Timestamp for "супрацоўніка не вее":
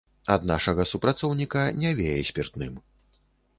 0.93-2.19